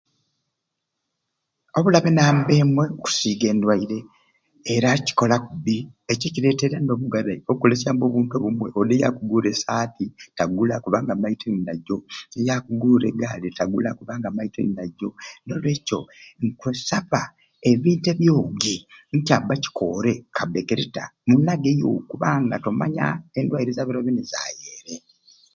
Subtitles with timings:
[1.77, 3.99] Obulabe namba emwei kusiga endwaire
[4.73, 5.77] era kikola kubi
[6.11, 10.05] ekyo kiretere nobugarai okolesyambe obuntu obumwei odi ey'akugure esati
[10.37, 11.97] tagula kubanga amaite ndinajo
[12.39, 15.09] eyakuguure egaali tagula kubanga amaite ndinajo,
[15.45, 15.99] nolwekyo
[16.43, 17.21] nkusaba
[17.71, 18.75] ebintu ebyoogi
[19.11, 23.05] nicaba kikoore kaabe kirita munageeyo kubanga tomanya
[23.37, 24.95] endwaire z'abiiro bini zayeere.